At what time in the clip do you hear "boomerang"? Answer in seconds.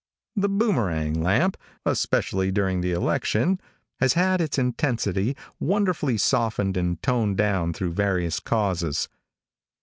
0.49-1.21